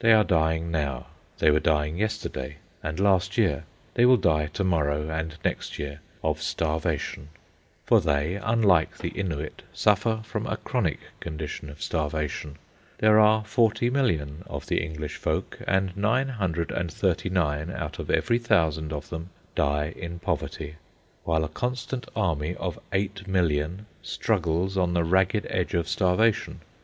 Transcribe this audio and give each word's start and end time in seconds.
They 0.00 0.12
are 0.12 0.24
dying 0.24 0.72
now, 0.72 1.06
they 1.38 1.52
were 1.52 1.60
dying 1.60 1.98
yesterday 1.98 2.56
and 2.82 2.98
last 2.98 3.38
year, 3.38 3.62
they 3.94 4.04
will 4.06 4.16
die 4.16 4.46
to 4.54 4.64
morrow 4.64 5.08
and 5.08 5.36
next 5.44 5.78
year, 5.78 6.00
of 6.20 6.42
starvation; 6.42 7.28
for 7.86 8.00
they, 8.00 8.34
unlike 8.42 8.98
the 8.98 9.12
Innuit, 9.12 9.62
suffer 9.72 10.18
from 10.24 10.48
a 10.48 10.56
chronic 10.56 10.98
condition 11.20 11.70
of 11.70 11.80
starvation. 11.80 12.56
There 12.98 13.20
are 13.20 13.42
40,000,000 13.44 14.44
of 14.48 14.66
the 14.66 14.82
English 14.82 15.14
folk, 15.14 15.60
and 15.64 15.96
939 15.96 17.70
out 17.70 18.00
of 18.00 18.10
every 18.10 18.38
1000 18.40 18.92
of 18.92 19.10
them 19.10 19.30
die 19.54 19.94
in 19.94 20.18
poverty, 20.18 20.74
while 21.22 21.44
a 21.44 21.48
constant 21.48 22.08
army 22.16 22.56
of 22.56 22.80
8,000,000 22.92 23.84
struggles 24.02 24.76
on 24.76 24.94
the 24.94 25.04
ragged 25.04 25.46
edge 25.48 25.74
of 25.74 25.86
starvation. 25.86 26.62